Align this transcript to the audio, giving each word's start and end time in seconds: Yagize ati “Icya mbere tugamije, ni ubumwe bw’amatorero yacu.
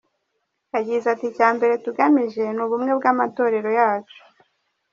Yagize 0.73 1.05
ati 1.13 1.25
“Icya 1.31 1.49
mbere 1.57 1.73
tugamije, 1.85 2.43
ni 2.51 2.61
ubumwe 2.65 2.91
bw’amatorero 2.99 3.69
yacu. 3.79 4.19